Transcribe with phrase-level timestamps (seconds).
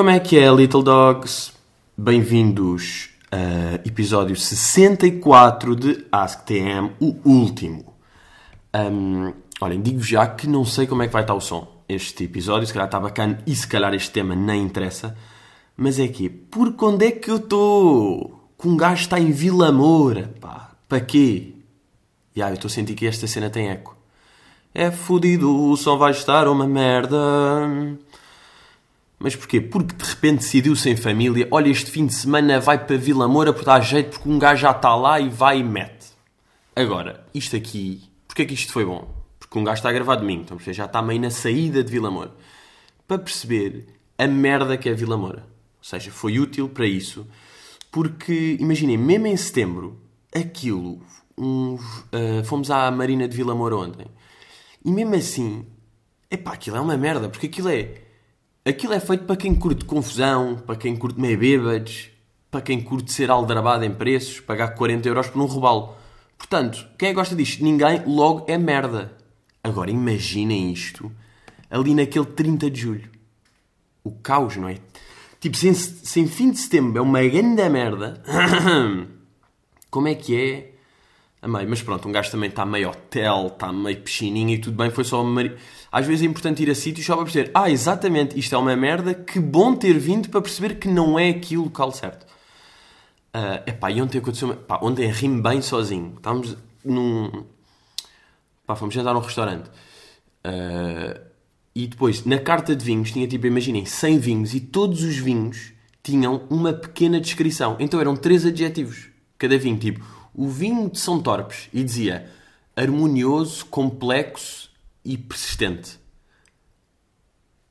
[0.00, 1.52] Como é que é, Little Dogs?
[1.94, 7.84] Bem-vindos a episódio 64 de AskTM, o último.
[8.74, 11.84] Um, olhem, digo já que não sei como é que vai estar o som.
[11.86, 15.14] Este episódio, se calhar está bacana e se calhar este tema nem interessa.
[15.76, 18.50] Mas é que, por onde é que eu estou?
[18.58, 20.70] Que um gajo está em Vila Moura, pá.
[20.88, 21.56] Para quê?
[22.34, 23.94] E ah, eu estou a sentir que esta cena tem eco.
[24.72, 27.18] É fodido, o som vai estar uma merda.
[29.22, 29.60] Mas porquê?
[29.60, 33.52] Porque de repente decidiu sem família, olha, este fim de semana vai para Vila Moura
[33.52, 36.06] porque dá jeito, porque um gajo já está lá e vai e mete.
[36.74, 39.14] Agora, isto aqui, porquê é que isto foi bom?
[39.38, 42.10] Porque um gajo está a gravar domingo, então já está meio na saída de Vila
[42.10, 42.32] Moura.
[43.06, 45.40] Para perceber a merda que é Vila Moura.
[45.78, 47.26] Ou seja, foi útil para isso.
[47.90, 50.00] Porque, imaginem, mesmo em setembro,
[50.34, 51.02] aquilo,
[51.36, 54.06] um, uh, fomos à Marina de Vila Moura ontem,
[54.82, 55.66] e mesmo assim,
[56.30, 58.09] epá, aquilo é uma merda, porque aquilo é
[58.64, 62.10] Aquilo é feito para quem curte confusão, para quem curte meio bêbados,
[62.50, 65.96] para quem curte ser aldrabado em preços, pagar 40 euros por um robalo.
[66.36, 67.64] Portanto, quem que gosta disto?
[67.64, 69.16] Ninguém, logo é merda.
[69.62, 71.10] Agora imaginem isto
[71.70, 73.10] ali naquele 30 de julho.
[74.02, 74.78] O caos, não é?
[75.38, 78.22] Tipo, sem, sem fim de setembro é uma grande merda.
[79.90, 80.69] Como é que é?
[81.42, 84.90] Amei, mas pronto, um gajo também está meio hotel, está meio piscininha e tudo bem,
[84.90, 85.42] foi só uma
[85.92, 88.76] às vezes é importante ir a sítios só para perceber, ah, exatamente, isto é uma
[88.76, 92.24] merda, que bom ter vindo para perceber que não é aqui o local certo.
[93.34, 96.14] Uh, epá, e ontem aconteceu, pá, ontem ri-me bem sozinho.
[96.16, 97.44] Estávamos num,
[98.66, 99.68] pá, fomos jantar num restaurante.
[100.46, 101.20] Uh,
[101.74, 105.72] e depois, na carta de vinhos, tinha tipo, imaginem, 100 vinhos e todos os vinhos
[106.02, 107.76] tinham uma pequena descrição.
[107.80, 110.04] Então eram três adjetivos, cada vinho, tipo,
[110.40, 112.30] o vinho de São Torpes, e dizia
[112.74, 114.70] harmonioso, complexo
[115.04, 116.00] e persistente.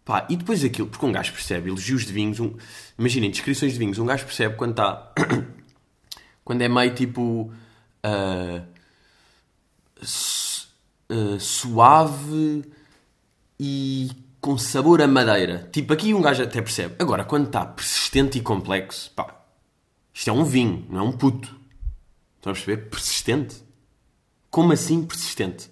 [0.05, 2.55] Pá, e depois aquilo, porque um gajo percebe elogios de vinhos, um,
[2.97, 5.11] imaginem, descrições de vinhos, um gajo percebe quando está.
[6.45, 7.51] quando é meio tipo.
[8.05, 8.63] Uh,
[11.11, 12.63] uh, suave
[13.59, 15.67] e com sabor a madeira.
[15.71, 16.95] Tipo, aqui um gajo até percebe.
[16.99, 19.43] Agora, quando está persistente e complexo, pá,
[20.13, 21.58] isto é um vinho, não é um puto.
[22.39, 22.89] Estão a perceber?
[22.89, 23.63] Persistente.
[24.49, 25.69] Como assim persistente?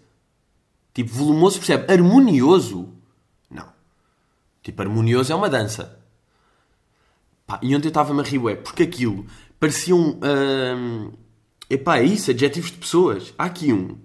[0.94, 1.91] Tipo, volumoso, percebe?
[1.91, 2.94] Harmonioso?
[3.50, 3.67] Não.
[4.61, 5.97] Tipo, harmonioso é uma dança.
[7.45, 9.25] Pá, e ontem eu estava-me a rir, ué, porque aquilo
[9.57, 10.19] parecia um.
[10.22, 11.13] Hum,
[11.69, 13.34] epá, é isso, adjetivos de pessoas.
[13.38, 13.97] Há aqui um.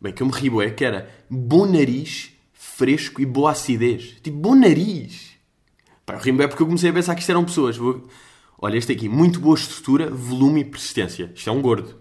[0.00, 4.16] Bem, que eu me rio, é que era bom nariz, fresco e boa acidez.
[4.22, 5.32] Tipo, bom nariz.
[6.06, 7.76] Pá, eu rio é porque eu comecei a pensar que isto eram pessoas.
[7.76, 8.08] Vou...
[8.58, 11.30] Olha, este aqui, muito boa estrutura, volume e persistência.
[11.34, 11.94] Isto é um gordo.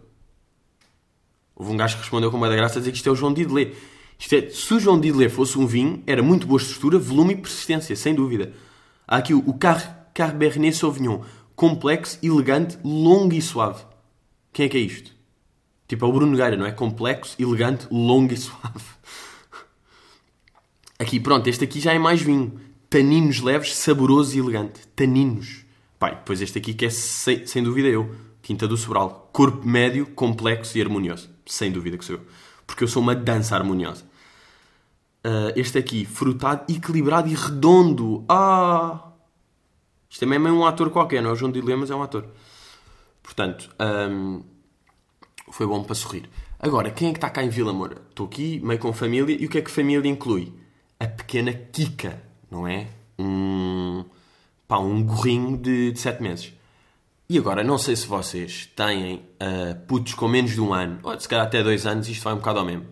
[1.56, 3.16] Houve um gajo que respondeu com uma da graça a dizer que isto é o
[3.16, 3.74] João Didelé.
[4.18, 7.38] Isto é, se o João Didelé fosse um vinho, era muito boa estrutura, volume e
[7.38, 8.54] persistência, sem dúvida.
[9.08, 11.22] Há aqui o, o Car Cabernet Sauvignon,
[11.56, 13.84] complexo, elegante, longo e suave.
[14.54, 15.12] Quem é que é isto?
[15.88, 16.72] Tipo, é o Bruno Nogueira, não é?
[16.72, 18.86] Complexo, elegante, longo e suave.
[20.98, 22.60] Aqui, pronto, este aqui já é mais vinho.
[22.90, 24.88] Taninos leves, saboroso e elegante.
[24.96, 25.65] Taninos.
[25.98, 28.14] Pai, depois este aqui que é sem, sem dúvida eu.
[28.42, 29.30] Quinta do Sobral.
[29.34, 31.30] Corpo médio, complexo e harmonioso.
[31.46, 32.26] Sem dúvida que sou eu
[32.66, 34.04] porque eu sou uma dança harmoniosa.
[35.26, 38.24] Uh, este aqui, frutado, equilibrado e redondo.
[38.30, 39.12] Ah!
[40.10, 42.28] Isto também é meio um ator qualquer, não é o João Dilemas, é um ator.
[43.24, 43.70] Portanto,
[44.12, 44.44] um,
[45.52, 46.30] foi bom para sorrir.
[46.60, 48.02] Agora, quem é que está cá em Vila Moura?
[48.10, 50.54] Estou aqui, meio com família, e o que é que família inclui?
[51.00, 52.88] A pequena Kika, não é?
[53.20, 54.06] Um,
[54.68, 56.54] pá, um gorrinho de, de sete meses.
[57.28, 61.20] E agora, não sei se vocês têm uh, putos com menos de um ano, ou
[61.20, 62.86] se calhar até dois anos, isto vai um bocado ao mesmo.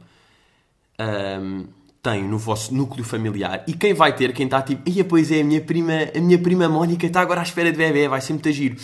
[1.00, 1.67] Um,
[2.01, 3.63] têm no vosso núcleo familiar.
[3.67, 6.39] E quem vai ter, quem está tipo, e pois é, a minha prima, a minha
[6.39, 8.75] prima Mónica está agora à espera de bebê, vai ser muito giro.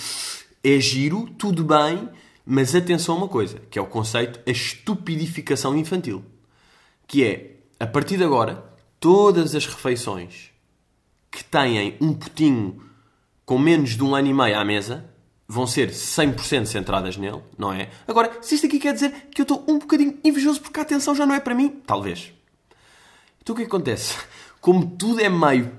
[0.63, 2.07] É giro, tudo bem,
[2.45, 6.23] mas atenção a uma coisa, que é o conceito a estupidificação infantil.
[7.07, 8.63] Que é, a partir de agora,
[8.99, 10.51] todas as refeições
[11.31, 12.81] que têm um putinho
[13.45, 15.05] com menos de um ano e meio à mesa,
[15.47, 17.89] vão ser 100% centradas nele, não é?
[18.07, 21.15] Agora, se isto aqui quer dizer que eu estou um bocadinho invejoso porque a atenção
[21.15, 22.31] já não é para mim, talvez.
[23.41, 24.15] Então o que, é que acontece?
[24.61, 25.71] Como tudo é meio.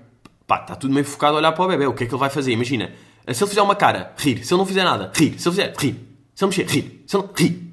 [0.47, 2.19] pá, está tudo meio focado a olhar para o bebê, o que é que ele
[2.19, 2.51] vai fazer?
[2.51, 2.93] Imagina,
[3.33, 4.45] se ele fizer uma cara, rir.
[4.45, 5.39] Se ele não fizer nada, rir.
[5.39, 6.09] Se ele fizer, rir.
[6.35, 7.05] Se ele mexer, rir.
[7.07, 7.71] Se ele não, rir.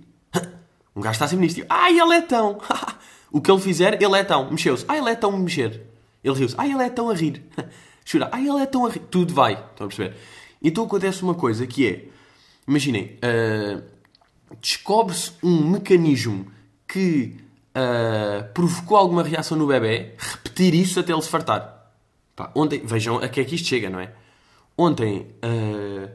[0.95, 1.65] Um gajo está sempre nisto.
[1.69, 2.59] Ai, ele é tão.
[3.31, 4.51] o que ele fizer, ele é tão.
[4.51, 4.85] Mexeu-se.
[4.87, 5.86] Ai, ele é tão mexer.
[6.23, 6.55] Ele riu-se.
[6.57, 7.43] Ai, ele é tão a rir.
[8.09, 8.29] Chora.
[8.31, 8.99] Ai, ele é tão a rir.
[9.11, 9.53] Tudo vai.
[9.53, 10.15] Estão a perceber?
[10.61, 12.05] Então acontece uma coisa que é,
[12.67, 13.83] imaginem, uh,
[14.59, 16.51] descobre-se um mecanismo
[16.87, 17.35] que
[17.75, 21.91] uh, provocou alguma reação no bebê, repetir isso até ele se fartar.
[22.35, 24.11] Pá, ontem, vejam a que é que isto chega, não é?
[24.77, 26.09] ontem uh,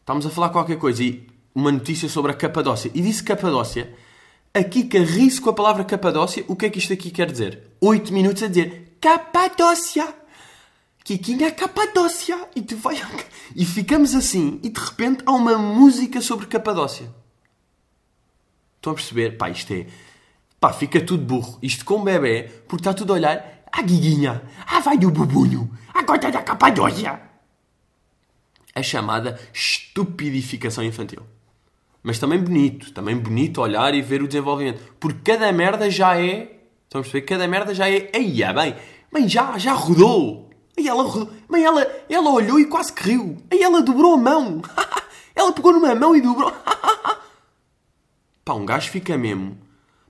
[0.00, 2.90] estávamos a falar qualquer coisa e uma notícia sobre a Capadócia.
[2.92, 3.94] E disse Capadócia.
[4.52, 6.44] A Kika ri-se com a palavra Capadócia.
[6.48, 7.68] O que é que isto aqui quer dizer?
[7.80, 10.14] Oito minutos a dizer Capadócia.
[11.02, 12.48] Kikinha Capadócia.
[12.54, 13.00] E tu vai...
[13.56, 14.60] E ficamos assim.
[14.62, 17.10] E de repente há uma música sobre Capadócia.
[18.76, 19.36] Estão a perceber?
[19.36, 19.86] Pá, isto é...
[20.60, 21.58] Pá, fica tudo burro.
[21.62, 23.64] Isto com bebê, porque está tudo a olhar.
[23.72, 24.42] Ah, Guiguinha.
[24.66, 25.70] Ah, vai o bubunho.
[25.94, 27.20] A gota da Capadócia.
[28.74, 31.22] A chamada estupidificação infantil.
[32.02, 32.92] Mas também bonito.
[32.92, 34.94] Também bonito olhar e ver o desenvolvimento.
[35.00, 36.59] Porque cada merda já é...
[36.90, 37.22] Estão a perceber?
[37.24, 38.10] Cada merda já é...
[38.12, 38.74] Eia, bem...
[39.12, 40.50] Mãe, já, já rodou.
[40.76, 41.32] Aí ela rodou.
[41.48, 43.36] Mãe, ela, ela olhou e quase que riu.
[43.48, 44.60] Aí ela dobrou a mão.
[45.32, 46.52] ela pegou numa mão e dobrou.
[48.44, 49.56] Pá, um gajo fica mesmo.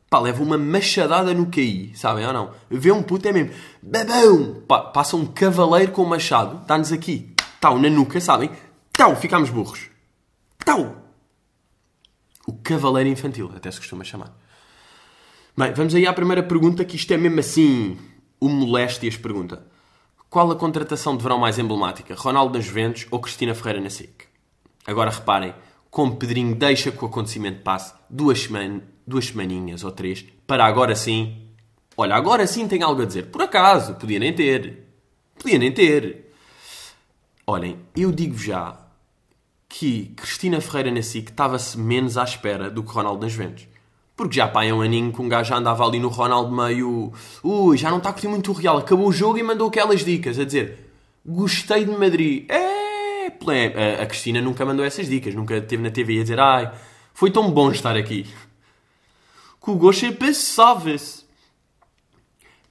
[0.09, 2.55] Pá, leva uma machadada no QI, sabem ou não?
[2.71, 3.53] Vê um puto é mesmo.
[3.83, 4.63] Babão!
[4.67, 7.35] Pá, passa um cavaleiro com um machado, dá-nos aqui.
[7.61, 8.51] Tau, na nuca, sabem?
[8.91, 9.91] Tau, ficámos burros.
[10.65, 10.97] Tau!
[12.47, 14.35] O cavaleiro infantil, até se costuma chamar.
[15.61, 17.99] Bem, vamos aí à primeira pergunta, que isto é mesmo assim.
[18.41, 19.67] O moléstias pergunta.
[20.31, 22.15] Qual a contratação de verão mais emblemática?
[22.15, 24.25] Ronaldo nas Juventus ou Cristina Ferreira na SIC?
[24.87, 25.55] Agora reparem,
[25.91, 30.97] como Pedrinho deixa que o acontecimento passe duas, seman duas semaninhas ou três, para agora
[30.97, 31.37] sim.
[31.95, 33.27] Olha, agora sim tem algo a dizer.
[33.27, 34.89] Por acaso, podia nem ter.
[35.39, 36.33] Podia nem ter.
[37.47, 38.81] Olhem, eu digo já
[39.69, 43.69] que Cristina Ferreira na SIC estava-se menos à espera do que Ronaldo nas Juventus.
[44.21, 47.11] Porque já pá, é um aninho que um gajo já andava ali no Ronaldo meio...
[47.43, 48.77] Ui, já não está a curtir muito o Real.
[48.77, 50.93] Acabou o jogo e mandou aquelas dicas a dizer...
[51.25, 52.45] Gostei de Madrid.
[52.51, 53.29] É...
[53.99, 55.35] A Cristina nunca mandou essas dicas.
[55.35, 56.39] Nunca esteve na TV a dizer...
[56.39, 56.71] Ai,
[57.15, 58.27] foi tão bom estar aqui.
[59.65, 61.25] Que o gosto é pensável-se.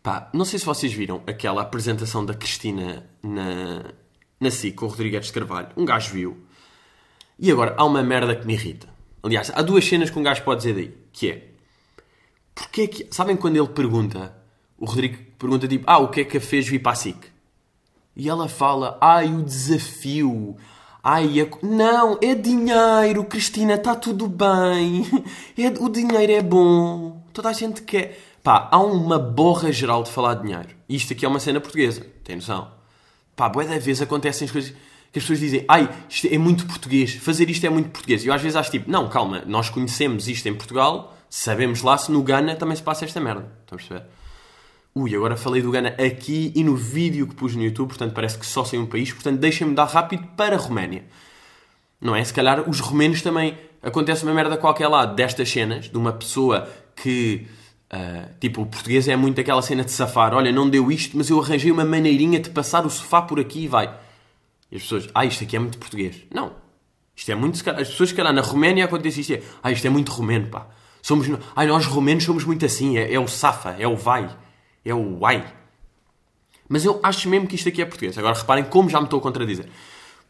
[0.04, 3.86] Pá, não sei se vocês viram aquela apresentação da Cristina na,
[4.40, 5.70] na SIC com o Rodrigues de Carvalho.
[5.76, 6.38] Um gajo viu.
[7.40, 8.99] E agora, há uma merda que me irrita.
[9.22, 10.98] Aliás, há duas cenas que um gajo pode dizer daí.
[11.12, 11.48] Que é...
[12.56, 13.08] Porquê que...
[13.12, 14.36] Sabem quando ele pergunta...
[14.78, 15.84] O Rodrigo pergunta tipo...
[15.88, 17.18] Ah, o que é que a fez vir para a SIC?
[18.16, 18.98] E ela fala...
[19.02, 20.56] Ai, o desafio...
[21.02, 25.06] Ai, não, é dinheiro, Cristina, está tudo bem.
[25.58, 25.68] É...
[25.82, 27.24] O dinheiro é bom.
[27.34, 28.20] Toda a gente quer.
[28.44, 30.70] Pá, há uma borra geral de falar de dinheiro.
[30.88, 32.72] Isto aqui é uma cena portuguesa, tem noção?
[33.36, 34.74] Pá, boa da vez acontecem as coisas
[35.12, 38.24] que as pessoas dizem, ai, isto é muito português, fazer isto é muito português.
[38.24, 41.98] E eu às vezes acho tipo, não, calma, nós conhecemos isto em Portugal, sabemos lá
[41.98, 43.52] se no Ghana também se passa esta merda.
[43.62, 44.04] Estão a perceber?
[44.94, 48.38] Ui, agora falei do Ghana aqui e no vídeo que pus no YouTube, portanto parece
[48.38, 51.04] que só sei um país, portanto deixem-me dar rápido para a Roménia.
[52.02, 52.24] Não é?
[52.24, 56.70] Se calhar os romenos também acontece uma merda qualquer lá destas cenas, de uma pessoa
[56.96, 57.48] que.
[57.92, 60.34] Uh, tipo, o português é muito aquela cena de safar.
[60.34, 63.64] Olha, não deu isto, mas eu arranjei uma maneirinha de passar o sofá por aqui
[63.64, 63.92] e vai.
[64.72, 66.24] E as pessoas, ah, isto aqui é muito português.
[66.34, 66.54] Não.
[67.16, 67.70] Isto é muito.
[67.70, 69.34] As pessoas, que calhar, na Roménia acontece isto.
[69.34, 70.68] É, ah, isto é muito romeno, pá.
[71.02, 71.28] Somos.
[71.56, 72.98] Ai, nós romenos somos muito assim.
[72.98, 74.30] É, é o safa, é o vai,
[74.86, 75.54] é o ai.
[76.68, 78.18] Mas eu acho mesmo que isto aqui é português.
[78.18, 79.68] Agora reparem como já me estou a contradizer.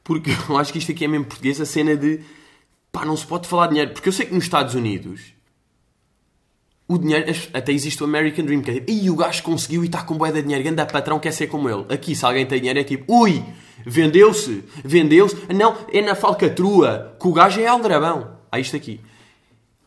[0.04, 2.22] Porque eu acho que isto aqui é mesmo português, a cena de.
[2.92, 3.92] pá, não se pode falar de dinheiro.
[3.92, 5.34] Porque eu sei que nos Estados Unidos.
[6.88, 9.86] O dinheiro, até existe o American Dream, que é tipo, e o gajo conseguiu e
[9.86, 11.86] está com boeda de dinheiro, ganda patrão quer ser como ele.
[11.88, 13.46] Aqui, se alguém tem dinheiro, é tipo, ui,
[13.86, 15.36] Vendeu-se, vendeu-se.
[15.54, 18.38] Não, é na falcatrua, que o gajo é aldrabão.
[18.52, 19.00] Há isto aqui.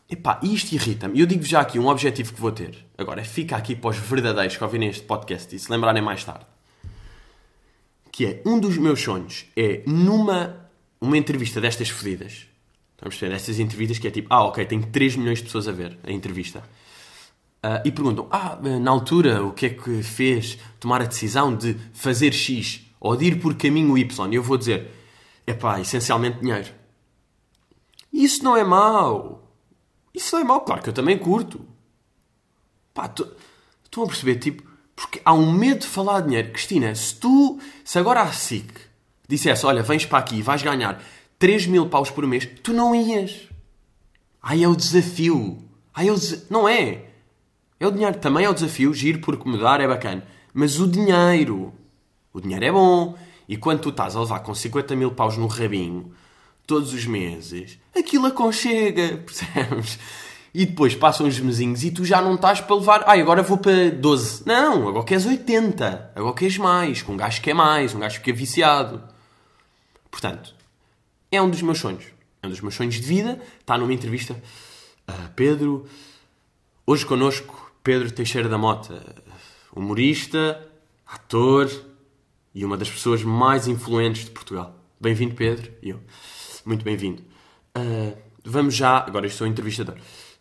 [0.09, 1.19] Epá, isto irrita-me.
[1.19, 2.85] Eu digo já aqui um objetivo que vou ter.
[2.97, 6.45] Agora, fica aqui para os verdadeiros que ouvirem este podcast e se lembrarem mais tarde.
[8.11, 10.63] Que é, um dos meus sonhos é numa
[11.01, 12.47] uma entrevista destas fodidas.
[12.95, 15.67] Estamos a ver, destas entrevistas que é tipo, ah, ok, tenho 3 milhões de pessoas
[15.67, 16.59] a ver a entrevista.
[17.65, 21.75] Uh, e perguntam, ah, na altura, o que é que fez tomar a decisão de
[21.93, 22.81] fazer X?
[23.03, 24.89] Ou de ir por caminho Y, eu vou dizer,
[25.45, 26.73] é pá, essencialmente dinheiro.
[28.11, 29.53] Isso não é mau.
[30.13, 31.67] Isso não é mau, claro que eu também curto.
[32.93, 33.13] Pá,
[33.83, 34.63] estão a perceber, tipo,
[34.95, 36.53] porque há um medo de falar de dinheiro.
[36.53, 38.71] Cristina, se tu, se agora a SIC
[39.27, 41.03] dissesse, olha, vens para aqui e vais ganhar
[41.37, 43.49] 3 mil paus por mês, tu não ias.
[44.41, 45.61] Ai, é o desafio.
[45.93, 46.15] Ai, é o.
[46.49, 47.09] Não é.
[47.81, 48.17] É o dinheiro.
[48.17, 50.25] Também é o desafio, giro porque mudar é bacana.
[50.53, 51.73] Mas o dinheiro,
[52.33, 53.15] o dinheiro é bom.
[53.47, 56.11] E quando tu estás a levar com 50 mil paus no rabinho,
[56.65, 59.99] todos os meses, aquilo aconchega, percebes?
[60.53, 63.03] E depois passam uns mesinhos e tu já não estás para levar.
[63.07, 64.43] Ah, agora vou para 12.
[64.45, 66.11] Não, agora queres 80.
[66.15, 67.01] Agora queres mais.
[67.01, 67.95] Com um gajo que é mais.
[67.95, 69.03] Um gajo que é viciado.
[70.11, 70.53] Portanto,
[71.31, 72.05] é um dos meus sonhos.
[72.41, 73.41] É um dos meus sonhos de vida.
[73.59, 74.35] Está numa entrevista.
[75.09, 75.87] Uh, Pedro.
[76.85, 79.23] Hoje connosco, Pedro Teixeira da Mota.
[79.75, 80.63] Humorista,
[81.07, 81.67] ator,
[82.53, 84.77] e uma das pessoas mais influentes de Portugal.
[84.99, 85.71] Bem-vindo, Pedro.
[85.81, 85.99] E eu,
[86.65, 87.23] muito bem-vindo.
[87.75, 89.95] Uh, vamos já, agora eu sou entrevistador,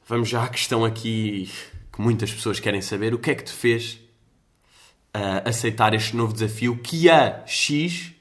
[0.06, 1.50] vamos já à questão aqui
[1.90, 3.14] que muitas pessoas querem saber.
[3.14, 3.94] O que é que te fez
[5.16, 8.12] uh, aceitar este novo desafio que a X,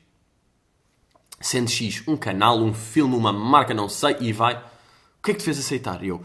[1.39, 4.55] sendo X um canal, um filme, uma marca, não sei, e vai.
[4.55, 6.03] O que é que te fez aceitar?
[6.03, 6.23] E eu,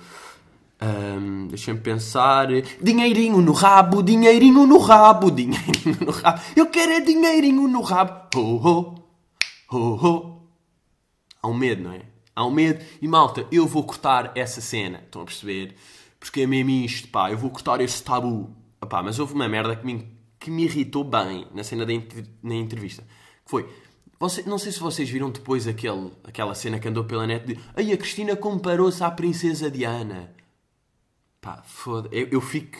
[0.80, 2.48] um, Deixa-me pensar.
[2.82, 6.40] Dinheirinho no rabo, dinheirinho no rabo, dinheirinho no rabo.
[6.54, 8.28] Eu quero é dinheirinho no rabo.
[8.36, 8.94] Oh, oh,
[9.72, 10.36] oh, oh.
[11.42, 12.02] Há um medo, não é?
[12.34, 12.84] Há um medo.
[13.00, 15.00] E malta, eu vou cortar essa cena.
[15.04, 15.74] Estão a perceber?
[16.20, 17.30] Porque é mesmo isto, pá.
[17.30, 18.50] Eu vou cortar esse tabu.
[18.82, 20.06] Epá, mas houve uma merda que me,
[20.38, 21.92] que me irritou bem na cena da
[22.42, 23.02] na entrevista.
[23.44, 23.68] Que foi.
[24.18, 27.58] Você, não sei se vocês viram depois aquele, aquela cena que andou pela net de.
[27.74, 30.35] Aí a Cristina comparou-se à Princesa Diana.
[31.46, 32.76] Pá, foda eu, eu fico.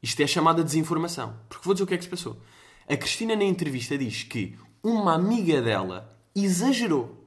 [0.00, 1.34] Isto é chamada desinformação.
[1.48, 2.40] Porque vou dizer o que é que se passou.
[2.88, 7.26] A Cristina, na entrevista, diz que uma amiga dela exagerou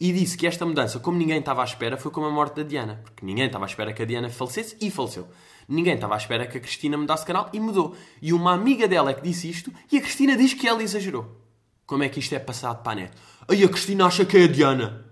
[0.00, 2.62] e disse que esta mudança, como ninguém estava à espera, foi como a morte da
[2.64, 3.00] Diana.
[3.04, 5.28] Porque ninguém estava à espera que a Diana falecesse e faleceu.
[5.68, 7.94] Ninguém estava à espera que a Cristina mudasse canal e mudou.
[8.20, 11.40] E uma amiga dela é que disse isto e a Cristina diz que ela exagerou.
[11.86, 13.12] Como é que isto é passado para a net?
[13.46, 15.07] Aí a Cristina acha que é a Diana.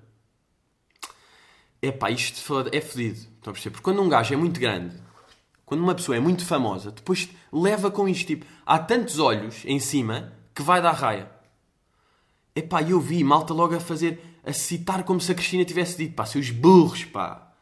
[1.86, 2.40] É pá, isto
[2.72, 3.16] é fodido.
[3.16, 3.70] Estão a perceber?
[3.70, 4.96] Porque quando um gajo é muito grande,
[5.64, 9.78] quando uma pessoa é muito famosa, depois leva com isto tipo, há tantos olhos em
[9.78, 11.30] cima que vai dar raia.
[12.56, 15.96] É pá, eu vi malta logo a fazer, a citar como se a Cristina tivesse
[15.96, 17.52] dito, pá, seus burros, pá.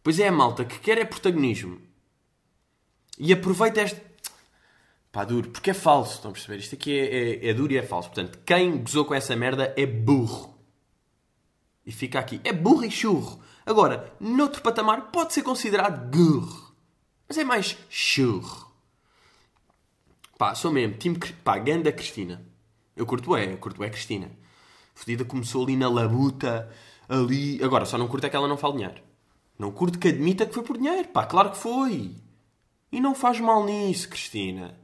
[0.00, 1.80] Pois é, a malta que quer é protagonismo.
[3.18, 4.00] E aproveita este.
[5.10, 6.58] Pá, duro, porque é falso, estão a perceber?
[6.58, 8.10] Isto aqui é, é, é duro e é falso.
[8.10, 10.56] Portanto, quem gozou com essa merda é burro.
[11.84, 12.40] E fica aqui.
[12.44, 13.40] É burro e churro.
[13.64, 16.74] Agora, noutro patamar, pode ser considerado gurro.
[17.28, 18.72] Mas é mais churro.
[20.36, 20.96] Pá, sou mesmo.
[20.96, 22.44] Time, pá, ganda Cristina.
[22.96, 24.30] Eu curto é, eu curto é Cristina.
[24.94, 26.70] Fodida começou ali na labuta,
[27.08, 27.62] ali...
[27.62, 29.02] Agora, só não curto é que ela não fale dinheiro.
[29.58, 31.08] Não curto que admita que foi por dinheiro.
[31.08, 32.16] Pá, claro que foi.
[32.90, 34.78] E não faz mal nisso, Cristina.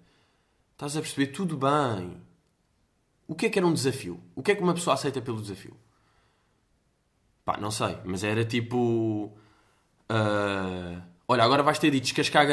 [0.72, 1.32] Estás a perceber?
[1.32, 2.22] Tudo bem.
[3.26, 4.20] O que é que era um desafio?
[4.34, 5.76] O que é que uma pessoa aceita pelo desafio?
[7.48, 9.32] Pá, não sei, mas era tipo.
[10.10, 12.46] Uh, olha, agora vais ter de descascar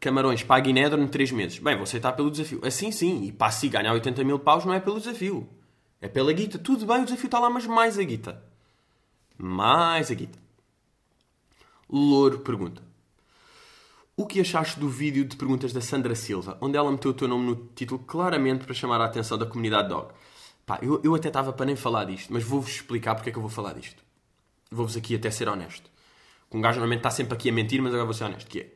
[0.00, 1.58] camarões para a Guiné durante 3 meses.
[1.58, 2.58] Bem, vou aceitar pelo desafio.
[2.64, 5.46] Assim sim, e para se ganhar 80 mil paus não é pelo desafio.
[6.00, 6.58] É pela guita.
[6.58, 8.42] Tudo bem, o desafio está lá, mas mais a guita.
[9.36, 10.38] Mais a guita.
[11.90, 12.82] Louro pergunta.
[14.16, 17.28] O que achaste do vídeo de perguntas da Sandra Silva, onde ela meteu o teu
[17.28, 20.14] nome no título claramente para chamar a atenção da comunidade dog?
[20.64, 23.38] Pá, eu, eu até estava para nem falar disto, mas vou-vos explicar porque é que
[23.38, 24.02] eu vou falar disto
[24.70, 25.90] vou-vos aqui até ser honesto.
[26.52, 28.48] Um gajo normalmente está sempre aqui a mentir, mas agora vou ser honesto.
[28.48, 28.72] Que é,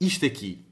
[0.00, 0.64] isto aqui,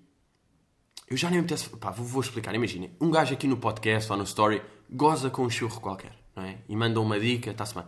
[1.09, 1.69] eu já nem me apetece...
[1.71, 2.54] Pá, vou, vou explicar.
[2.54, 6.45] Imaginem, um gajo aqui no podcast ou no story goza com um churro qualquer, não
[6.45, 6.59] é?
[6.69, 7.85] E manda uma dica, está-se bem.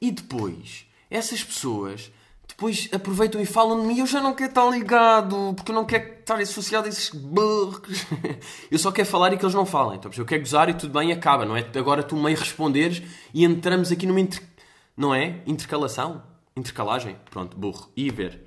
[0.00, 2.10] E depois, essas pessoas
[2.48, 5.84] depois aproveitam e falam de mim eu já não quero estar ligado, porque eu não
[5.84, 8.06] quero estar associado a esses burros.
[8.70, 9.98] eu só quero falar e que eles não falem.
[9.98, 11.64] Então, eu quero gozar e tudo bem acaba, não é?
[11.76, 14.42] Agora tu meio responderes e entramos aqui numa inter
[14.98, 15.40] não é?
[15.46, 16.22] Intercalação.
[16.56, 17.16] Intercalagem.
[17.30, 17.88] Pronto, burro.
[17.96, 18.44] E ver.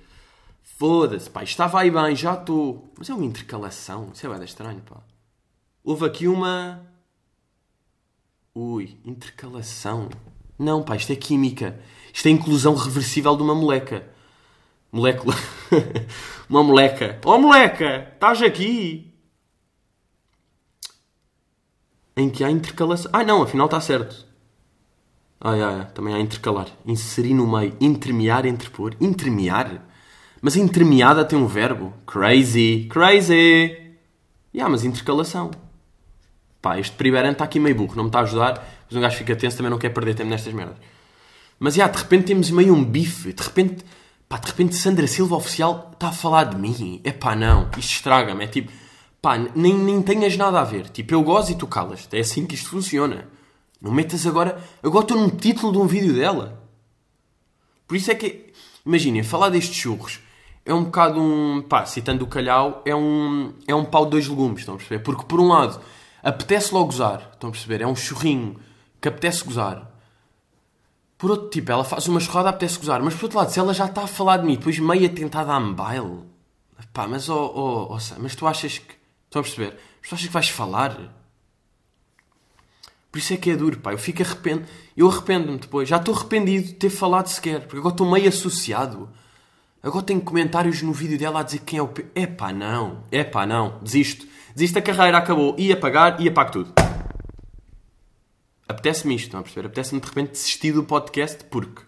[0.61, 1.43] Foda-se, pá.
[1.43, 2.91] Estava aí bem, já estou.
[2.97, 4.11] Mas é uma intercalação.
[4.13, 4.97] Isso é bem estranho, pá.
[5.81, 6.85] Houve aqui uma.
[8.53, 10.09] Ui, intercalação.
[10.59, 11.79] Não, pá, isto é química.
[12.13, 14.11] Isto é inclusão reversível de uma moleca.
[14.91, 15.33] Molécula.
[16.49, 17.19] uma moleca.
[17.23, 18.11] Oh, moleca!
[18.13, 19.15] Estás aqui!
[22.17, 23.09] Em que há intercalação.
[23.13, 24.30] Ah, não, afinal está certo.
[25.43, 26.67] Ah, ah, também há intercalar.
[26.85, 27.75] Inserir no meio.
[27.81, 28.95] Intermear, entrepor.
[29.01, 29.83] Intermear?
[30.39, 31.91] Mas intermeada tem um verbo.
[32.05, 32.87] Crazy.
[32.91, 33.75] Crazy.
[34.53, 35.49] Yeah, mas intercalação.
[36.61, 37.95] Pá, este primeiro está aqui meio burro.
[37.95, 38.63] Não me está a ajudar.
[38.87, 40.77] Mas um gajo fica tenso também não quer perder tempo nestas merdas.
[41.59, 43.33] Mas, yeah, de repente temos meio um bife.
[43.33, 43.83] De repente...
[44.29, 47.01] Pá, de repente Sandra Silva Oficial está a falar de mim.
[47.03, 47.67] É pá, não.
[47.77, 48.43] Isto estraga-me.
[48.43, 48.71] É tipo...
[49.19, 50.87] Pá, nem, nem tenhas nada a ver.
[50.89, 52.07] Tipo, eu gosto e tu calas.
[52.11, 53.27] É assim que isto funciona.
[53.81, 54.61] Não metas agora.
[54.83, 56.61] Agora estou num título de um vídeo dela.
[57.87, 58.53] Por isso é que.
[58.85, 60.19] Imaginem, falar destes churros
[60.65, 61.61] é um bocado um.
[61.61, 65.03] pá, citando o calhau, é um, é um pau de dois legumes, estão a perceber?
[65.03, 65.81] Porque por um lado,
[66.21, 67.81] apetece logo gozar, estão a perceber?
[67.81, 68.59] É um churrinho
[68.99, 69.89] que apetece gozar.
[71.17, 73.01] Por outro tipo, ela faz uma churrada, apetece gozar.
[73.01, 75.09] Mas por outro lado, se ela já está a falar de mim, depois meio a
[75.09, 76.23] tentar dar-me baile,
[76.93, 78.95] pá, mas oh, oh, oh, mas tu achas que.
[79.25, 79.79] Estão a perceber?
[79.99, 81.20] Mas tu achas que vais falar?
[83.11, 83.91] Por isso é que é duro, pá.
[83.91, 84.67] Eu fico arrependido.
[84.95, 85.89] Eu arrependo-me depois.
[85.89, 87.61] Já estou arrependido de ter falado sequer.
[87.61, 89.09] Porque agora estou meio associado.
[89.83, 91.91] Agora tenho comentários no vídeo dela a dizer quem é o.
[92.15, 93.03] É pá, não.
[93.11, 93.79] É pá, não.
[93.81, 94.25] Desisto.
[94.55, 95.55] Desisto da carreira, acabou.
[95.57, 96.73] Ia pagar e apago tudo.
[98.67, 99.67] apetece-me isto, estão a perceber?
[99.67, 101.81] Apetece-me de repente desistir do podcast porque.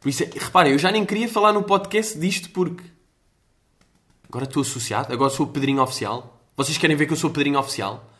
[0.00, 2.82] Por isso, é, reparem, eu já nem queria falar no podcast disto porque.
[4.28, 6.42] Agora estou associado, agora sou o Pedrinho Oficial.
[6.56, 8.11] Vocês querem ver que eu sou o Pedrinho Oficial?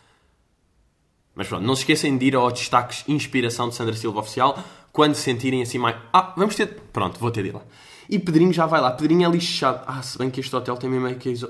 [1.35, 4.59] Mas pronto, não se esqueçem de ir aos destaques Inspiração de Sandra Silva Oficial
[4.93, 5.97] quando sentirem assim mais.
[6.13, 6.69] Ah, vamos ter.
[6.93, 7.63] Pronto, vou ter de ir lá.
[8.09, 8.91] E Pedrinho já vai lá.
[8.91, 9.83] Pedrinho é lixado.
[9.87, 11.41] Ah, se bem que este hotel tem mesmo aqueles,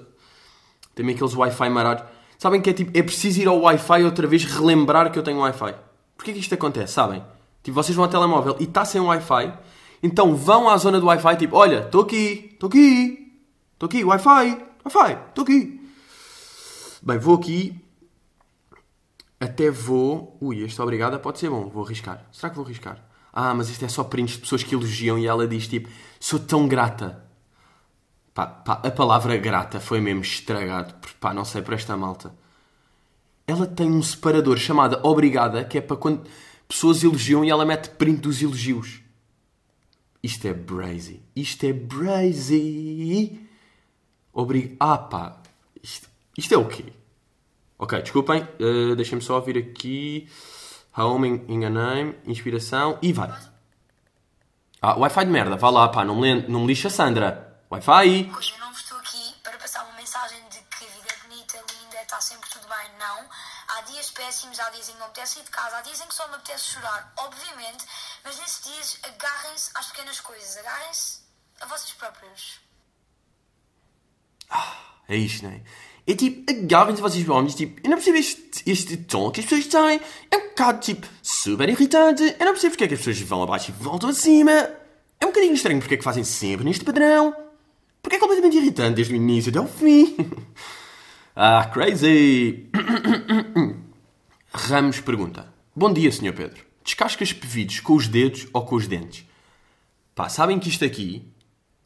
[0.95, 2.05] tem mesmo aqueles Wi-Fi marados.
[2.39, 5.39] Sabem que é tipo, é preciso ir ao Wi-Fi outra vez relembrar que eu tenho
[5.39, 5.75] Wi-Fi.
[6.17, 7.25] Porquê que isto acontece, sabem?
[7.63, 9.53] Tipo, vocês vão ao telemóvel e está sem Wi-Fi,
[10.03, 13.33] então vão à zona do Wi-Fi, tipo, olha, estou aqui, estou aqui,
[13.73, 15.81] estou aqui, Wi-Fi, Wi-Fi, estou aqui.
[17.01, 17.81] Bem, vou aqui,
[19.43, 20.37] até vou...
[20.41, 22.25] Ui, esta obrigada pode ser bom, vou arriscar.
[22.31, 23.05] Será que vou arriscar?
[23.33, 25.89] Ah, mas isto é só prints de pessoas que elogiam e ela diz, tipo,
[26.21, 27.25] sou tão grata.
[28.33, 32.33] Pá, pá, a palavra grata foi mesmo estragado, pá, não sei, para esta malta.
[33.45, 36.23] Ela tem um separador chamado Obrigada, que é para quando
[36.69, 39.01] pessoas elogiam e ela mete print dos elogios.
[40.23, 41.21] Isto é brazy.
[41.35, 43.41] Isto é brazy.
[44.33, 44.77] Obrig...
[44.79, 45.43] Ah, pá.
[45.83, 46.09] Isto,
[46.39, 46.93] isto é o quê?
[47.83, 48.47] Ok, desculpem.
[48.61, 50.31] Uh, Deixem-me só ouvir aqui.
[50.97, 52.97] Home, enganei Inspiração.
[53.03, 53.29] E vai.
[54.81, 55.57] Ah, Wi-Fi de merda.
[55.57, 56.05] Vá lá, pá.
[56.05, 57.61] Não me, não me lixa, Sandra.
[57.69, 58.31] Wi-Fi.
[58.39, 61.59] Hoje eu não estou aqui para passar uma mensagem de que a vida é bonita,
[61.59, 62.99] linda, está sempre tudo bem.
[63.01, 63.29] Não.
[63.75, 66.01] Há dias péssimos, há dias em que não me apetece sair de casa, há dias
[66.01, 67.85] em que só me apetece chorar, obviamente.
[68.23, 70.57] Mas nesses dias, agarrem-se às pequenas coisas.
[70.57, 71.19] Agarrem-se
[71.61, 72.61] a vocês próprios.
[75.09, 75.63] É isto, não é?
[76.07, 79.67] É tipo, agarrem-se vocês homens, tipo, eu não percebo este, este tom que as pessoas
[79.67, 80.01] têm.
[80.31, 82.23] É um bocado, tipo, super irritante.
[82.23, 84.51] Eu não percebo porque é que as pessoas vão abaixo e voltam acima.
[85.21, 87.35] É um bocadinho estranho porque é que fazem sempre neste padrão.
[88.03, 90.17] Porque é completamente irritante desde o início até o fim.
[91.37, 92.69] ah, crazy!
[94.53, 96.35] Ramos pergunta: Bom dia, Sr.
[96.35, 96.65] Pedro.
[96.85, 99.25] Descascas pevidos com os dedos ou com os dentes?
[100.17, 101.25] Pá, sabem que isto aqui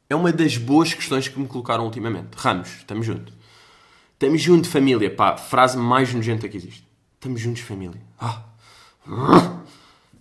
[0.08, 2.34] é uma das boas questões que me colocaram ultimamente.
[2.34, 3.35] Ramos, estamos juntos.
[4.16, 5.14] Estamos juntos, família.
[5.14, 6.88] Pá, frase mais nojenta que existe.
[7.16, 8.00] Estamos juntos, família.
[8.18, 8.44] Ah.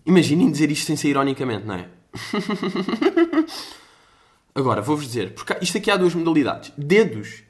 [0.06, 1.88] Imaginem dizer isto sem ser ironicamente, não é?
[4.54, 6.74] Agora, vou-vos dizer, porque isto aqui há duas modalidades.
[6.78, 7.44] Dedos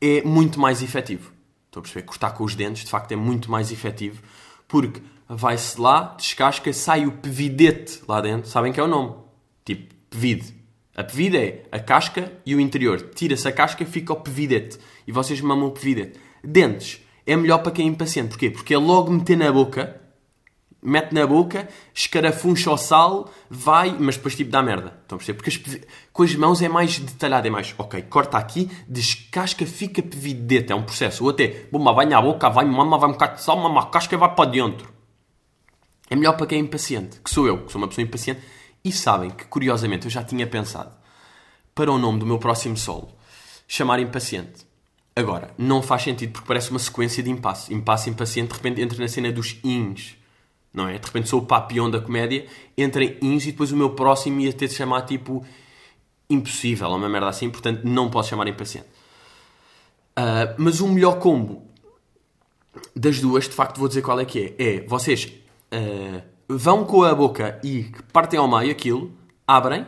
[0.00, 1.30] é muito mais efetivo.
[1.66, 2.06] Estou a perceber?
[2.06, 4.22] Cortar com os dentes, de facto, é muito mais efetivo,
[4.66, 8.48] porque vai-se lá, descasca, sai o pevidete lá dentro.
[8.48, 9.14] Sabem que é o nome?
[9.62, 10.59] Tipo, pevide.
[11.00, 13.10] A pevide é a casca e o interior.
[13.14, 14.78] Tira-se a casca, fica o pevidete.
[15.06, 16.20] E vocês mamam o pevidete.
[16.44, 18.28] Dentes é melhor para quem é impaciente.
[18.28, 18.50] Porquê?
[18.50, 19.98] Porque é logo meter na boca
[20.82, 24.98] mete na boca, escarafuncha ao sal, vai, mas depois tipo dá merda.
[25.02, 25.36] Estão a perceber?
[25.36, 25.80] Porque as,
[26.12, 30.76] com as mãos é mais detalhado, é mais, ok, corta aqui, descasca, fica pevideta, é
[30.76, 31.24] um processo.
[31.24, 33.86] Ou até, bomba, vai na boca, vai, mama, vai um bocado de sal, mama, a
[33.86, 34.88] casca vai para dentro.
[36.08, 38.40] É melhor para quem é impaciente, que sou eu, que sou uma pessoa impaciente.
[38.84, 40.92] E sabem que, curiosamente, eu já tinha pensado
[41.74, 43.12] para o nome do meu próximo solo
[43.68, 44.66] chamar impaciente.
[45.14, 47.72] Agora, não faz sentido porque parece uma sequência de impasse.
[47.72, 50.18] Impasse, impaciente, de repente entra na cena dos ins
[50.72, 50.98] não é?
[50.98, 54.40] De repente sou o papião da comédia, entra em ins e depois o meu próximo
[54.40, 55.44] ia ter de chamar tipo
[56.28, 58.86] impossível, uma merda assim, portanto não posso chamar impaciente.
[60.16, 61.66] Uh, mas o melhor combo
[62.94, 64.76] das duas, de facto vou dizer qual é que é.
[64.76, 66.22] É, vocês uh,
[66.56, 69.12] vão com a boca e partem ao meio aquilo,
[69.46, 69.86] abrem,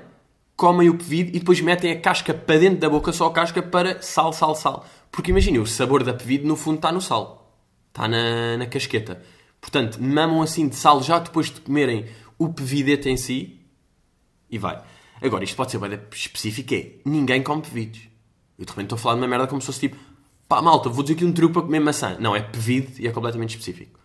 [0.57, 3.63] comem o pevido e depois metem a casca para dentro da boca, só a casca
[3.63, 4.87] para sal, sal, sal.
[5.11, 7.59] Porque imaginem, o sabor da pevido no fundo está no sal.
[7.89, 9.23] Está na, na casqueta.
[9.61, 12.07] Portanto, mamam assim de sal já depois de comerem
[12.39, 13.61] o pevidete em si
[14.51, 14.81] e vai.
[15.21, 18.01] Agora, isto pode ser bem específico, é ninguém come pevidos.
[18.59, 19.97] Eu de repente estou a falar de uma merda como se fosse tipo
[20.49, 22.17] pá, malta, vou dizer aqui um truque para comer maçã.
[22.21, 23.99] Não, é pevide e é completamente específico.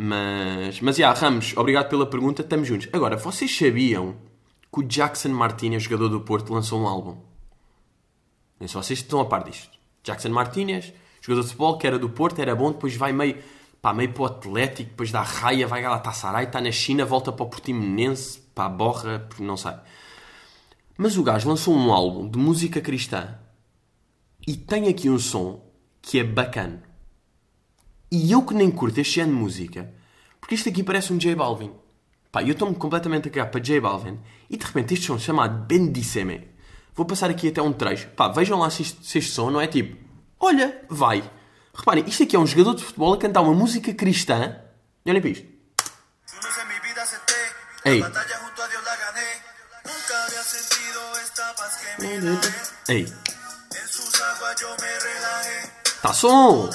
[0.00, 2.88] Mas, mas, yeah, Ramos, obrigado pela pergunta, estamos juntos.
[2.92, 4.14] Agora, vocês sabiam
[4.72, 7.16] que o Jackson Martinez, jogador do Porto, lançou um álbum?
[8.60, 9.76] Nem se vocês estão a par disto.
[10.04, 13.42] Jackson Martinez, jogador de futebol, que era do Porto, era bom, depois vai meio
[13.82, 15.82] pá, meio para o Atlético, depois dá raia, vai
[16.12, 19.74] Sarai, está na China, volta para o Portimonense, pá, borra, não sei.
[20.96, 23.36] Mas o gajo lançou um álbum de música cristã
[24.46, 25.60] e tem aqui um som
[26.00, 26.87] que é bacana.
[28.10, 29.92] E eu que nem curto este ano de música,
[30.40, 31.72] porque isto aqui parece um J Balvin.
[32.32, 34.18] Pá, eu estou-me completamente a cagar para J Balvin
[34.48, 36.48] e de repente este som chamado Bendiceme.
[36.94, 38.08] Vou passar aqui até um trecho.
[38.10, 39.96] Pá, vejam lá se, isto, se este som não é tipo,
[40.40, 41.22] olha, vai.
[41.74, 44.56] Reparem, isto aqui é um jogador de futebol a cantar uma música cristã.
[45.04, 45.46] E olhem para isto.
[47.84, 48.02] Ei.
[52.88, 53.06] Ei.
[56.02, 56.70] Tá som!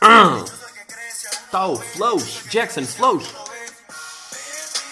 [0.00, 2.44] Tal, flows.
[2.48, 3.34] Jackson, flows.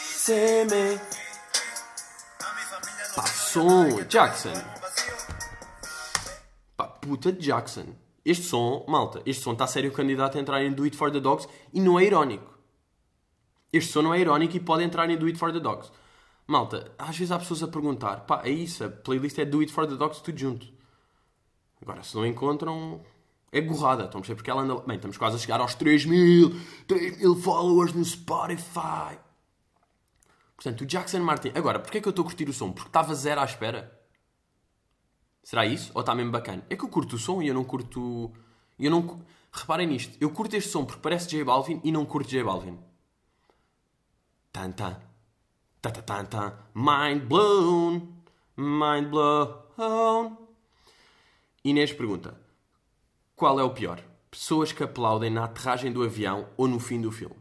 [0.03, 1.01] Seme.
[3.16, 4.05] Pá, som.
[4.07, 4.53] Jackson.
[6.77, 7.94] Pá, puta de Jackson.
[8.25, 11.21] Este som, malta, este som está sério candidato a entrar em Do It For The
[11.21, 12.59] Dogs e não é irónico.
[13.73, 15.90] Este som não é irónico e pode entrar em Do It For The Dogs.
[16.47, 19.73] Malta, às vezes há pessoas a perguntar, pá, é isso, a playlist é Do It
[19.73, 20.66] For The Dogs tudo junto.
[21.81, 23.03] Agora, se não encontram,
[23.50, 24.04] é gorrada.
[24.04, 24.37] Estão a perceber?
[24.37, 24.76] Porque ela anda.
[24.80, 29.18] Bem, estamos quase a chegar aos 3 mil, 3 mil followers no Spotify.
[30.54, 31.52] Portanto, o Jackson Martin.
[31.54, 32.72] Agora, porquê é que eu estou a curtir o som?
[32.72, 33.96] Porque estava zero à espera.
[35.42, 35.90] Será isso?
[35.94, 36.64] Ou está mesmo bacana?
[36.68, 38.32] É que eu curto o som e eu não curto.
[38.78, 39.22] Eu não.
[39.50, 40.16] Reparem nisto.
[40.20, 42.78] Eu curto este som porque parece J Balvin e não curto J Balvin.
[44.52, 45.00] Tan tan.
[45.80, 46.52] Tan tan tan tan.
[46.74, 48.12] Mind blown.
[48.56, 50.37] Mind blown.
[51.64, 52.38] Inês pergunta:
[53.38, 54.03] Qual é o pior?
[54.29, 57.37] Pessoas que aplaudem na aterragem do avião ou no fim do filme?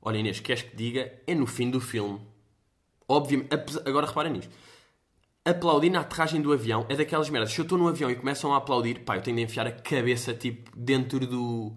[0.00, 1.12] Olha, Inês, queres que diga?
[1.26, 2.20] É no fim do filme.
[3.08, 3.48] Obviamente.
[3.84, 4.54] Agora repara nisto.
[5.44, 7.50] Aplaudir na aterragem do avião é daquelas merdas.
[7.50, 9.72] Se eu estou no avião e começam a aplaudir, pá, eu tenho de enfiar a
[9.72, 11.72] cabeça tipo dentro do.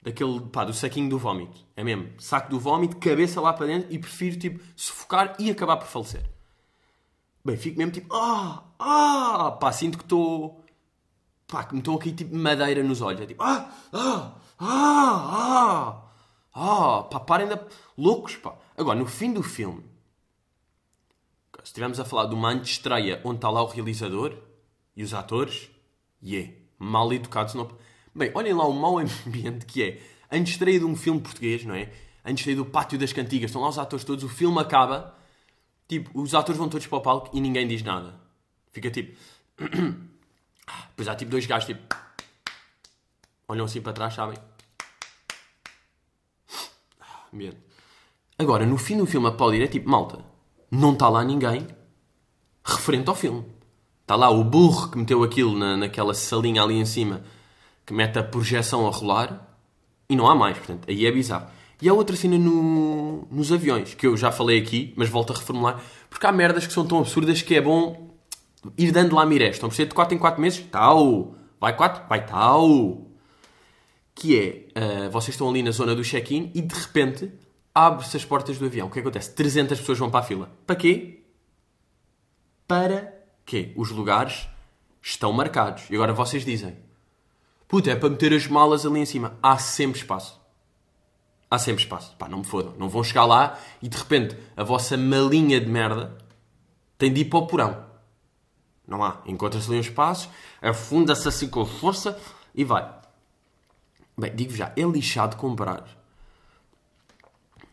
[0.00, 0.40] daquele.
[0.50, 1.62] pá, do saquinho do vómito.
[1.76, 2.08] É mesmo.
[2.18, 6.22] Saco do vómito, cabeça lá para dentro e prefiro tipo sufocar e acabar por falecer.
[7.44, 8.14] Bem, fico mesmo tipo.
[8.14, 8.64] Ah!
[8.78, 9.58] Ah!
[9.60, 10.64] Pá, sinto que estou.
[11.48, 13.20] Pá, que me estão aqui tipo madeira nos olhos.
[13.22, 13.42] É tipo.
[13.42, 13.70] Ah!
[13.92, 14.34] Ah!
[14.58, 15.32] Ah!
[15.32, 16.02] Ah!
[16.54, 17.02] Ah!
[17.04, 17.58] Pá, parem de.
[17.96, 18.54] loucos, pá.
[18.76, 19.82] Agora, no fim do filme
[21.68, 24.34] se estivermos a falar de uma antestreia onde está lá o realizador
[24.96, 25.68] e os atores,
[26.22, 27.70] yeah, mal educados não.
[28.14, 31.74] Bem, olhem lá o mau ambiente que é a antestreia de um filme português, não
[31.74, 31.92] é?
[32.24, 35.14] A antestreia do Pátio das Cantigas, estão lá os atores todos, o filme acaba,
[35.86, 38.18] tipo, os atores vão todos para o palco e ninguém diz nada.
[38.72, 39.14] Fica tipo.
[40.90, 41.96] Depois há tipo dois gajos tipo.
[43.48, 44.38] Olham assim para trás, sabem?
[47.32, 47.58] Ambiente.
[48.38, 50.24] Agora, no fim do filme, a Paulir é tipo, malta,
[50.70, 51.66] não está lá ninguém
[52.64, 53.44] referente ao filme.
[54.02, 57.22] Está lá o burro que meteu aquilo na, naquela salinha ali em cima,
[57.84, 59.46] que mete a projeção a rolar,
[60.08, 61.46] e não há mais, portanto, aí é bizarro.
[61.80, 65.36] E há outra cena no, nos aviões, que eu já falei aqui, mas volto a
[65.36, 68.07] reformular, porque há merdas que são tão absurdas que é bom
[68.76, 69.56] ir dando lá mirés.
[69.56, 69.88] Estão a perceber?
[69.88, 71.34] De 4 em 4 meses, tal.
[71.60, 73.06] Vai 4, vai tal.
[74.14, 77.32] Que é, uh, vocês estão ali na zona do check-in e de repente
[77.74, 78.88] abre-se as portas do avião.
[78.88, 79.34] O que, é acontece?
[79.34, 80.50] 300 pessoas vão para a fila.
[80.66, 81.22] Para quê?
[82.66, 83.14] Para
[83.46, 83.72] quê?
[83.76, 84.48] Os lugares
[85.00, 85.84] estão marcados.
[85.90, 86.76] E agora vocês dizem:
[87.68, 89.38] Puta, é para meter as malas ali em cima.
[89.42, 90.40] Há sempre espaço.
[91.50, 92.14] Há sempre espaço.
[92.16, 92.74] Pá, não me fodam.
[92.78, 96.18] Não vão chegar lá e de repente a vossa malinha de merda
[96.98, 97.87] tem de ir para o porão.
[98.88, 99.18] Não há.
[99.26, 100.30] Encontra-se ali um espaço,
[100.62, 102.18] afunda-se assim com força
[102.54, 102.90] e vai.
[104.16, 105.86] Bem, digo já, é lixado comprar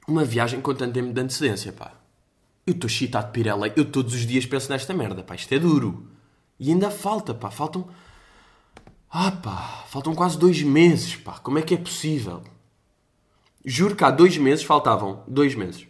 [0.07, 1.93] uma viagem com tanto tempo de antecedência, pá.
[2.67, 5.57] Eu estou chitado de Pirelli, eu todos os dias penso nesta merda, pá, isto é
[5.57, 6.07] duro.
[6.59, 7.87] E ainda falta, pá, faltam...
[9.09, 12.43] Ah, pá, faltam quase dois meses, pá, como é que é possível?
[13.63, 15.87] Juro que há dois meses faltavam dois meses.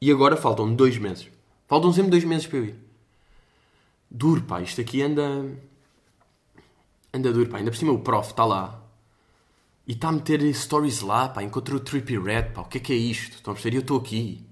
[0.00, 1.28] E agora faltam dois meses.
[1.66, 2.89] Faltam sempre dois meses para eu ir.
[4.10, 5.22] Duro, pá, isto aqui anda...
[7.12, 8.80] Anda duro, pá, ainda por cima o prof está lá
[9.90, 12.80] e está a meter stories lá, pá, encontrou o Trippy Red, pá, o que é
[12.80, 13.34] que é isto?
[13.34, 13.76] Estão a perceber?
[13.76, 14.46] Eu estou aqui.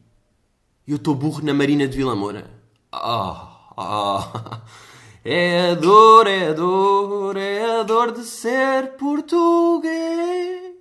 [0.86, 2.50] Eu estou burro na Marina de Vila Moura.
[2.90, 4.62] Ah, ah.
[5.24, 10.74] É a dor, é a dor, é a dor de ser português.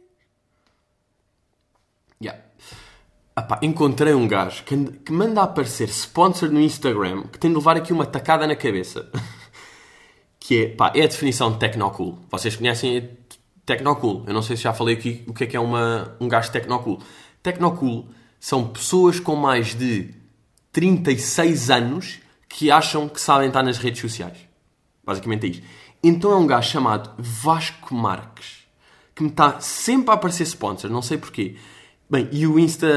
[2.22, 2.42] Yeah.
[3.62, 7.94] Encontrei um gajo que, que manda aparecer sponsor no Instagram que tem de levar aqui
[7.94, 9.12] uma tacada na cabeça.
[10.40, 12.18] que é, pá, é a definição de Tecnocool.
[12.32, 13.12] Vocês conhecem
[13.66, 14.24] Tecnocool.
[14.26, 16.52] Eu não sei se já falei aqui o que é que é uma, um gajo
[16.52, 17.00] Tecnocool.
[17.44, 18.08] Tecnocool
[18.40, 20.14] são pessoas com mais de
[20.72, 22.20] 36 anos
[22.50, 24.38] que acham que sabem estar nas redes sociais.
[25.04, 25.64] Basicamente é isto.
[26.04, 28.58] Então é um gajo chamado Vasco Marques
[29.18, 31.56] que me está sempre a aparecer sponsor, não sei porquê.
[32.10, 32.88] Bem, e o Insta,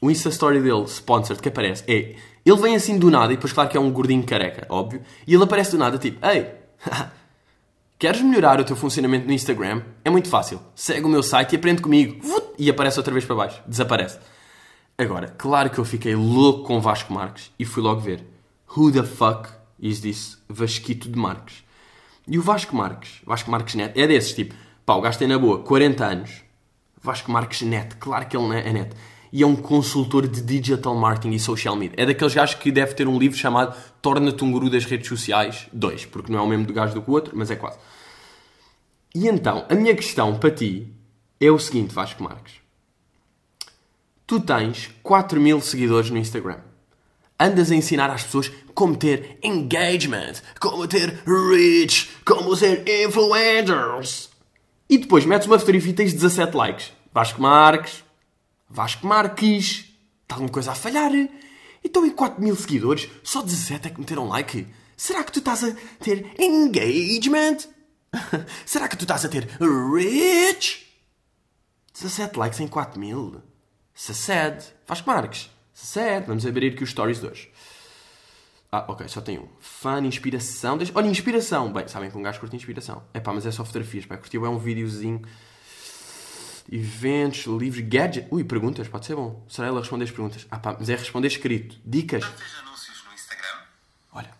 [0.00, 2.16] o Insta Story dele, sponsor, que aparece, é.
[2.44, 5.34] Ele vem assim do nada, e depois, claro que é um gordinho careca, óbvio, e
[5.34, 6.46] ele aparece do nada, tipo, ei,
[8.00, 9.82] Queres melhorar o teu funcionamento no Instagram?
[10.02, 10.58] É muito fácil.
[10.74, 12.18] Segue o meu site e aprende comigo.
[12.58, 13.62] E aparece outra vez para baixo.
[13.66, 14.18] Desaparece.
[14.96, 18.24] Agora, claro que eu fiquei louco com Vasco Marques e fui logo ver.
[18.74, 21.62] Who the fuck is this Vasquito de Marques?
[22.26, 24.54] E o Vasco Marques, Vasco Marques Net, é desses tipo,
[24.86, 26.42] pá, o gajo tem na boa 40 anos.
[27.02, 28.90] Vasco Marques Net, claro que ele é net.
[29.32, 31.94] E é um consultor de digital marketing e social media.
[31.96, 35.68] É daqueles gajos que deve ter um livro chamado Torna-te um guru das redes sociais
[35.72, 37.78] 2, porque não é o mesmo do gajo do que o outro, mas é quase.
[39.14, 40.92] E então, a minha questão para ti
[41.40, 42.54] é o seguinte, Vasco Marques.
[44.26, 46.58] Tu tens 4 mil seguidores no Instagram.
[47.38, 54.29] Andas a ensinar às pessoas como ter engagement, como ter reach, como ser influencers.
[54.90, 56.92] E depois metes uma fotografia e tens 17 likes.
[57.12, 58.02] Vasco Marques,
[58.68, 59.84] Vasco Marques,
[60.22, 61.12] está alguma coisa a falhar?
[61.84, 64.66] Então em 4 mil seguidores, só 17 é que meteram like?
[64.96, 67.58] Será que tu estás a ter engagement?
[68.66, 70.84] Será que tu estás a ter reach?
[71.94, 73.40] 17 likes em 4 mil.
[73.94, 74.74] Saced.
[74.88, 75.50] Vasco Marques.
[75.72, 76.26] Saced.
[76.26, 77.49] Vamos abrir aqui os stories de hoje.
[78.72, 79.48] Ah, ok, só tem um.
[79.58, 80.78] Fã, inspiração.
[80.78, 80.92] Deixa...
[80.94, 81.72] Olha, inspiração.
[81.72, 83.04] Bem, sabem que um gajo curte inspiração.
[83.12, 84.06] É pá, mas é só fotografias.
[84.06, 85.22] Pá, curtiu é um videozinho.
[86.70, 88.28] Eventos, livros, gadget.
[88.30, 89.44] Ui, perguntas, pode ser bom.
[89.48, 90.46] Será ela responder as perguntas?
[90.48, 91.80] Ah pá, mas é responder escrito.
[91.84, 92.22] Dicas.
[92.22, 93.58] Já fez anúncios no Instagram?
[94.12, 94.30] Olha.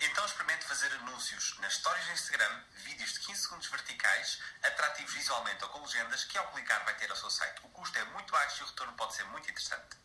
[0.00, 5.64] Então experimente fazer anúncios nas stories do Instagram, vídeos de 15 segundos verticais, atrativos visualmente
[5.64, 7.58] ou com legendas, que ao clicar vai ter ao seu site.
[7.64, 9.98] O custo é muito baixo e o retorno pode ser muito interessante.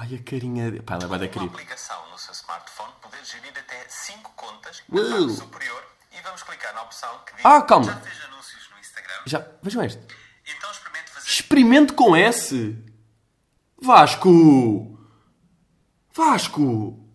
[0.00, 0.82] Ai, a carinha.
[0.82, 5.02] Pá, ela vai dar Uma aplicação no seu smartphone, poder gerir até 5 contas na
[5.02, 7.84] parte superior e vamos clicar na opção que diz Ah, calma.
[7.84, 9.22] Já fez anúncios no Instagram?
[9.26, 10.02] Já, vejam este.
[10.46, 12.78] Então experimente fazer Experimente com S.
[13.76, 14.98] Vasco!
[16.14, 17.06] Vasco!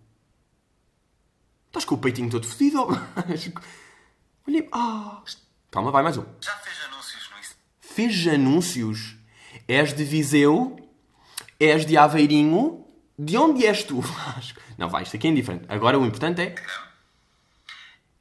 [1.65, 2.85] Estás com o peitinho todo fedido?
[4.47, 4.69] Olha.
[4.71, 5.23] Ah!
[5.71, 6.25] Calma, vai mais um.
[6.39, 7.63] Já fez anúncios no Instagram?
[7.81, 9.17] Fez anúncios.
[9.67, 10.84] És de Viseu?
[11.59, 12.85] És de Aveirinho?
[13.17, 14.59] De onde és tu, Vasco?
[14.77, 15.65] Não, vai, isto aqui é indiferente.
[15.69, 16.55] Agora o importante é.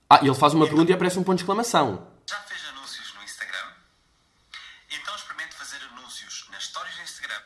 [0.08, 2.06] Ah, ele faz uma pergunta e aparece um ponto de exclamação.
[2.28, 3.66] Já fez anúncios no Instagram?
[4.90, 7.40] Então experimente fazer anúncios nas stories do Instagram.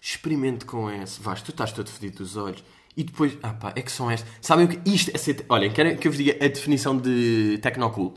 [0.00, 1.20] Experimente com esse.
[1.20, 2.62] Vasco, tu estás todo fedido dos olhos.
[2.96, 4.28] E depois, ah pá, é que são estas.
[4.40, 4.88] Sabem o que?
[4.88, 5.44] Isto é ser.
[5.48, 8.14] Olhem, querem que eu vos diga a definição de Tecnocool?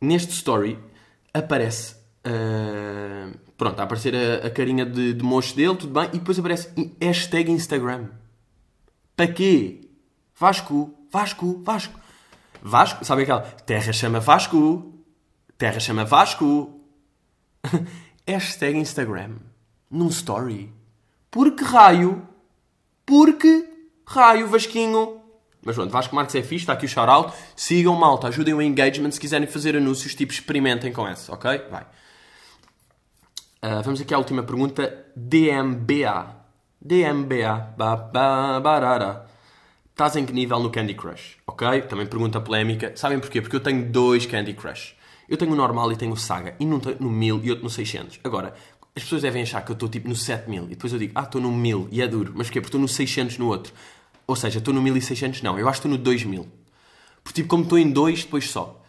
[0.00, 0.78] Neste story
[1.34, 1.96] aparece.
[2.24, 6.38] Ah, pronto, a aparecer a, a carinha de, de mocho dele, tudo bem, e depois
[6.38, 8.08] aparece hashtag Instagram.
[9.16, 9.88] Para quê?
[10.38, 12.00] Vasco, Vasco, Vasco.
[12.62, 13.42] Vasco, sabe aquela?
[13.42, 14.92] Terra chama Vasco.
[15.58, 16.80] Terra chama Vasco.
[18.26, 19.36] hashtag Instagram.
[19.90, 20.72] Num story.
[21.30, 22.26] Porque raio.
[23.04, 23.68] Porque
[24.06, 25.20] raio, Vasquinho.
[25.64, 27.32] Mas pronto, Vasco Marques é fixe, está aqui o shout-out.
[27.54, 31.66] Sigam malta, ajudem o engagement se quiserem fazer anúncios, tipo, experimentem com essa, ok?
[31.70, 31.86] Vai.
[33.64, 35.06] Ah, vamos aqui à última pergunta.
[35.14, 36.34] DMBA.
[36.80, 37.74] DMBA.
[37.78, 39.24] Ba, ba, barara.
[39.88, 41.36] Estás em que nível no Candy Crush?
[41.46, 41.82] Ok?
[41.82, 42.92] Também pergunta polémica.
[42.96, 43.40] Sabem porquê?
[43.40, 44.96] Porque eu tenho dois Candy Crush.
[45.28, 46.56] Eu tenho o normal e tenho o Saga.
[46.58, 48.18] E tenho no 1000 e outro no 600.
[48.24, 48.52] Agora,
[48.96, 50.64] as pessoas devem achar que eu estou tipo no 7000.
[50.64, 52.32] E depois eu digo, ah, estou no 1000 e é duro.
[52.34, 52.60] Mas porquê?
[52.60, 53.72] Porque estou no 600 no outro.
[54.26, 55.56] Ou seja, estou no 1600 não.
[55.56, 56.48] Eu acho que estou no 2000.
[57.22, 58.81] Porque tipo, como estou em dois, depois só.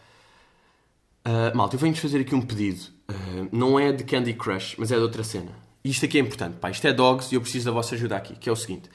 [1.25, 2.81] Uh, malta, eu venho-vos fazer aqui um pedido.
[3.09, 5.51] Uh, não é de Candy Crush, mas é de outra cena.
[5.83, 6.69] E isto aqui é importante, pá.
[6.69, 8.89] Isto é Dogs e eu preciso da vossa ajuda aqui, que é o seguinte.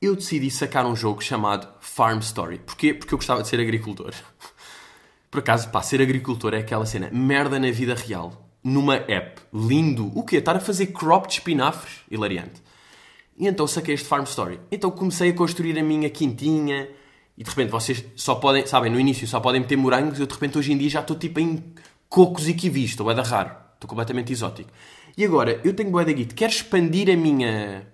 [0.00, 2.58] Eu decidi sacar um jogo chamado Farm Story.
[2.58, 2.94] Porquê?
[2.94, 4.12] Porque eu gostava de ser agricultor.
[5.30, 7.10] Por acaso, pá, ser agricultor é aquela cena.
[7.12, 8.48] Merda na vida real.
[8.62, 9.40] Numa app.
[9.52, 10.10] Lindo.
[10.14, 10.36] O quê?
[10.36, 12.00] Estar a fazer crop de espinafres?
[12.10, 12.62] Hilariante.
[13.36, 14.60] E então saquei este Farm Story.
[14.70, 16.88] Então comecei a construir a minha quintinha.
[17.38, 20.18] E de repente vocês só podem, sabem, no início só podem meter morangos.
[20.18, 21.62] Eu de repente hoje em dia já estou tipo em
[22.08, 22.90] cocos e kiwis.
[22.90, 23.54] Estou a dar raro.
[23.74, 24.68] Estou completamente exótico.
[25.16, 26.34] E agora, eu tenho boa da guito.
[26.34, 27.86] Quero expandir a minha,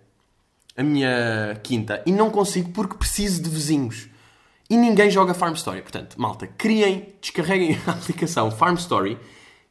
[0.75, 2.03] a minha quinta.
[2.07, 4.09] E não consigo porque preciso de vizinhos.
[4.71, 5.83] E ninguém joga Farm Story.
[5.83, 9.19] Portanto, malta, criem, descarreguem a aplicação Farm Story.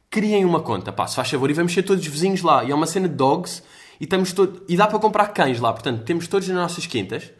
[0.08, 1.50] Criem uma conta, pá, se faz favor.
[1.50, 2.62] E vamos ser todos vizinhos lá.
[2.62, 3.60] E é uma cena de dogs.
[4.00, 4.64] E, estamos todo...
[4.68, 5.72] e dá para comprar cães lá.
[5.72, 7.32] Portanto, temos todos nas nossas quintas.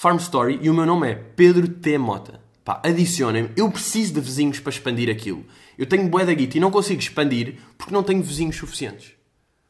[0.00, 1.98] Farm Story e o meu nome é Pedro T.
[1.98, 2.40] Mota.
[2.64, 3.50] Pá, adicionem-me.
[3.54, 5.44] Eu preciso de vizinhos para expandir aquilo.
[5.76, 9.12] Eu tenho bué da guita e não consigo expandir porque não tenho vizinhos suficientes.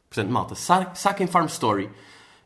[0.09, 1.91] Portanto, malta, sa saquem Farm Story.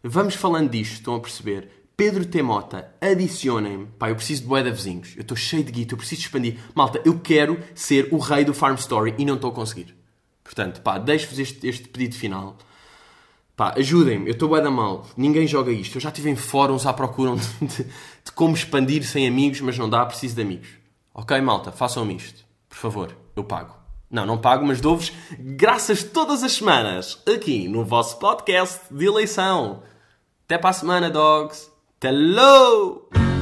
[0.03, 1.69] Vamos falando disto, estão a perceber?
[1.95, 2.41] Pedro T.
[2.41, 3.89] Mota, adicionem-me.
[3.99, 5.13] Pá, eu preciso de bué de vizinhos.
[5.15, 6.57] Eu estou cheio de guita, eu preciso expandir.
[6.75, 9.95] Malta, eu quero ser o rei do Farm Story e não estou a conseguir.
[10.43, 12.57] Portanto, pá, deixo-vos este, este pedido final.
[13.57, 15.07] Pá, ajudem-me, eu estou bué da mal.
[15.17, 15.97] Ninguém joga isto.
[15.97, 19.89] Eu já estive em fóruns à procura de, de, como expandir sem amigos, mas não
[19.89, 20.69] dá, preciso de amigos.
[21.13, 22.45] Ok, malta, façam-me isto.
[22.69, 23.75] Por favor, eu pago.
[24.11, 29.83] Não, não pago, mas dou-vos graças todas as semanas aqui no vosso podcast de eleição.
[30.45, 31.71] Até para a semana, dogs.
[32.03, 33.34] Hello!